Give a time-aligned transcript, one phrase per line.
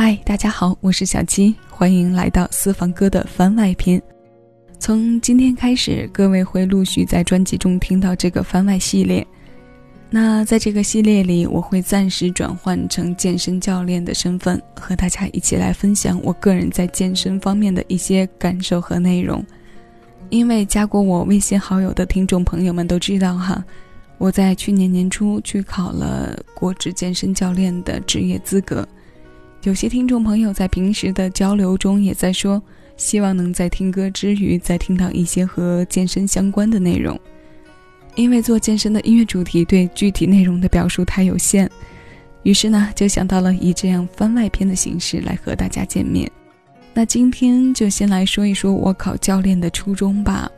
[0.00, 4.00] 嗨，大家好，我是小七，欢迎来到私房歌的番外篇。
[4.78, 9.26] 从今天开始，各位会陆续在专辑中听到这个番外系列。
[10.08, 19.44] 那在这个系列里，我会暂时转换成健身教练的身份，和大家一起来分享我个人在健身方面的一些感受和内容。
[20.30, 23.64] 因为加过我微信好友的听众朋友们都知道哈，
[24.18, 28.86] 我在去年年初去考了国职健身教练的职业资格。
[29.64, 32.62] 有些听众朋友在平时的交流中也在说，
[32.96, 37.18] 希望能在听歌之余再听到一些和健身相关的内容。
[38.14, 41.70] 因为做健身的音乐主题对具体内容的表述太有限，
[42.44, 46.30] 于是呢就想到了以这样番外篇的形式来和大家见面。
[46.94, 50.50] 那今天就先来说一说我考教练的初衷吧。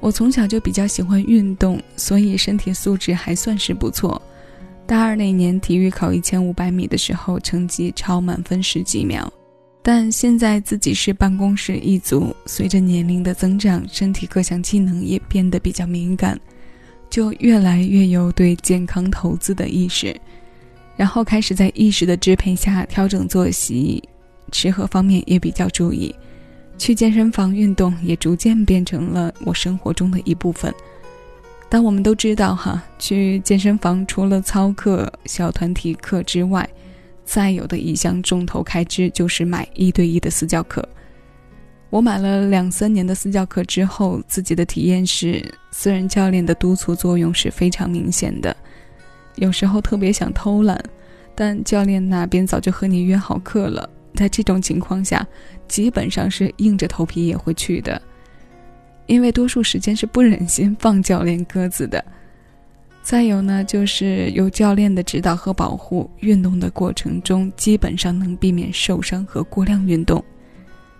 [0.00, 4.20] 我从小就比较喜欢运动，所以身体素质还算是不错。
[4.92, 9.32] 大二那年体育考一千五百米的时候，成绩超满分十几秒。
[9.82, 16.38] 但现在自己是办公室一族，随着年龄的增长，身体各项机能也变得比较敏感，
[17.08, 20.14] 就越来越有对健康投资的意识，
[20.94, 24.06] 然后开始在意识的支配下调整作息，
[24.50, 26.14] 吃喝方面也比较注意，
[26.76, 30.70] 去健身房运动也逐渐变成了我生活中的一部分。
[31.72, 36.68] 但我们都知道哈，去健身房除了操课、小团体课之外，
[37.24, 40.86] 再有的一项重头开支就是买一对一的私教课。
[41.88, 48.54] 我买了两三年的私教课之后，自己的体验是，私人教练的督促作用是非常明显的。
[49.36, 50.78] 有时候特别想偷懒，
[51.34, 53.88] 但教练那边早就和你约好课了。
[54.14, 55.26] 在这种情况下，
[55.68, 58.02] 基本上是硬着头皮也会去的，
[59.06, 62.04] 因为多数时间是不忍心放教练鸽子的。
[63.02, 70.24] 再有呢，就是有教练的指导和保护，运动的过程中基本上能避免受伤和过量运动。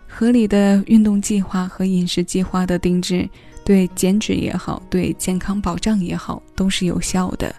[0.09, 3.29] 合理的运动计划和饮食计划的定制，
[3.65, 7.55] 对减脂也好，对健康保障也好，都是有效的。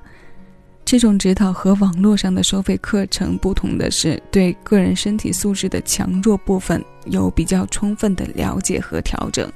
[0.86, 9.50] 这种指导和网络上的收费课程不同的是，对个人身体素质的强弱部分有比较充分的了解和调整。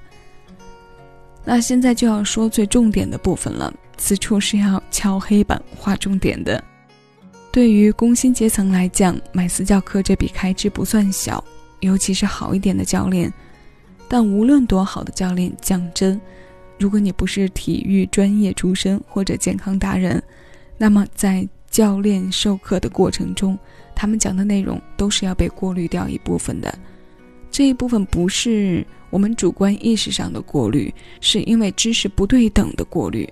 [1.50, 3.74] 那现在就要说最重点的部分了。
[3.96, 6.62] 此处是要敲黑板划重点的。
[7.54, 11.42] 对于工薪阶层来讲，买私教课这笔开支不算小，
[11.80, 13.32] 尤其是好一点的教练。
[14.10, 16.20] 但无论多好的教练，讲真，
[16.78, 20.22] 如果你不是体育专业出身或者健康达人，
[20.78, 23.58] 那么在教练授课的过程中，
[23.96, 26.78] 他们讲的内容都是要被过滤掉一部分的。
[27.50, 33.28] 这一部分不是我们主观意识上的过滤，是因为知识不对等的过滤。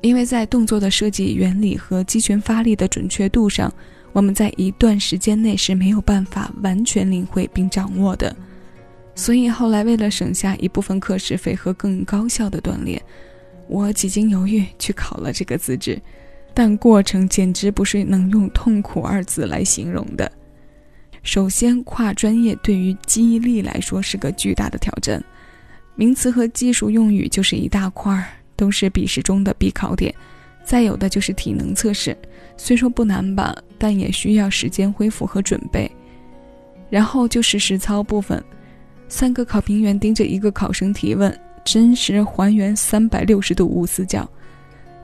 [0.00, 3.70] 因为在动作的设计原理和肌群发力的准确度上，
[4.12, 8.34] 我们在一段时间内是没有办法完全领会并掌握的。
[9.14, 13.00] 所以后来为了省下一部分课时费和更高效的锻炼，
[13.68, 16.00] 我几经犹豫去考了这个资质，
[16.54, 20.32] 但过程简直不是能用痛苦二字来形容的。
[21.22, 25.22] 首先，跨专业对于记忆力来说是个巨大的挑战，
[25.94, 28.24] 名词和技术用语就是一大块儿。
[28.56, 30.14] 都是笔试中的必考点，
[30.62, 32.14] 再有的就是体能测试，
[32.58, 35.90] 虽说不难吧，但也需要时间恢复和准备。
[36.90, 38.44] 然后就是实操部分，
[39.08, 44.30] 三个考评员盯着一个考生提问，真实还原三百六十度无死角，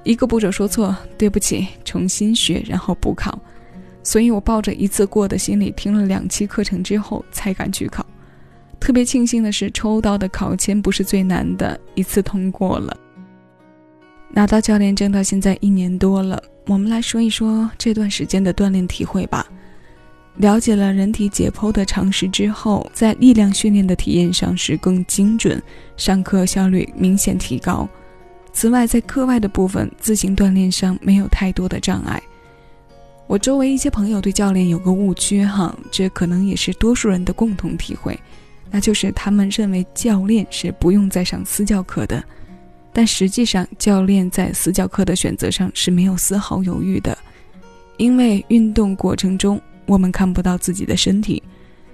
[0.04, 3.40] 一个步骤说错，对不起，重新学，然后补考。
[4.06, 8.06] 所以我抱着一次过的心理，听了两期课程之后才敢去考。
[8.78, 12.96] 特别庆幸的是，抽到的考签不是最难的，一次通过了。
[14.30, 19.44] 拿到教练证到现在一年多了，我们来说一说这段时间的锻炼体会吧。
[20.36, 25.60] 了解了人体解剖的常识之后，在力量训练的体验上是更精准，
[25.96, 27.88] 上课效率明显提高。
[28.52, 32.22] 此外，在课外的部分，自行锻炼上没有太多的障碍。
[33.26, 38.18] 我周围一些朋友对教练有个误区哈，这可能也是多数人的共同体会，
[38.70, 42.22] 那就是他们认为教练是不用再上私教课的。
[42.92, 47.18] 但实际上，教练在私教课的选择上是没有丝毫犹豫的，
[47.96, 51.42] 因为运动过程中我们看不到自己的身体，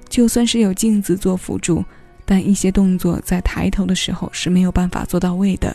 [0.09, 1.83] 就算是有镜子做辅助，
[2.25, 5.75] 但一些动作在抬头的时候是没有办法做到位的。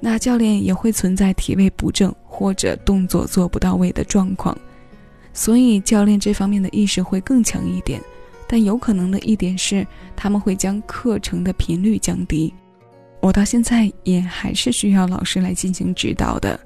[0.00, 4.56] 那教练也会存在体位不正或者动作做不到位的状况，
[5.32, 8.00] 所以教练这方面的意识会更强一点。
[8.46, 9.84] 但有可能的一点是，
[10.14, 12.52] 他们会将课程的频率降低。
[13.20, 16.60] 我到现在也还是需要老师来进行指导的。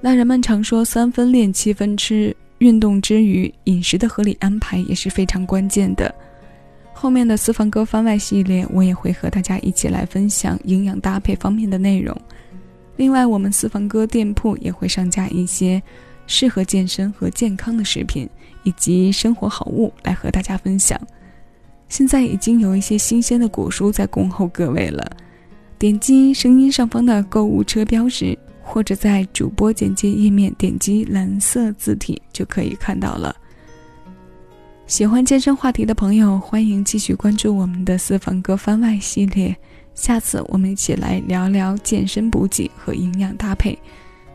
[0.00, 6.14] 那人们常说三分练七分吃，运动之余，饮食的合理安排也是非常关键的。
[6.92, 12.16] 后面的私房歌番外系列，我也会和大家一起来分享营养搭配方面的内容。
[12.96, 15.82] 另外，我们私房歌店铺也会上架一些
[16.26, 18.28] 适合健身和健康的食品
[18.62, 21.00] 以及生活好物来和大家分享。
[21.88, 25.04] 现在已经有一些新鲜的果蔬在恭候各位了，
[25.78, 28.38] 点击声音上方的购物车标识。
[28.64, 33.34] 或者在主播简介页面点击蓝色字体就可以看到了。
[34.86, 39.56] 喜欢健身话题的朋友，欢迎继续关注我们的私房歌番外系列。
[39.94, 43.78] 下次我们一起来聊聊健身补给和营养搭配。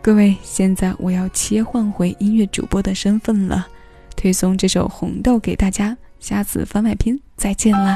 [0.01, 3.67] 各位，现在我要切换回音乐主播的身份了，
[4.15, 5.95] 推送这首《红豆》给大家。
[6.19, 7.95] 下次番外篇再见啦！